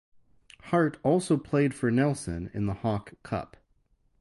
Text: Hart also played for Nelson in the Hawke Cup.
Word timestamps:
Hart 0.71 0.97
also 1.03 1.37
played 1.37 1.75
for 1.75 1.91
Nelson 1.91 2.49
in 2.55 2.65
the 2.65 2.73
Hawke 2.73 3.13
Cup. 3.21 3.55